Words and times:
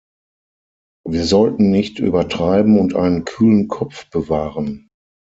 Wir 1.07 1.25
sollten 1.25 1.69
nicht 1.69 1.99
übertreiben 1.99 2.79
und 2.79 2.95
einen 2.95 3.23
kühlen 3.23 3.67
Kopf 3.67 4.09
bewahren! 4.09 4.87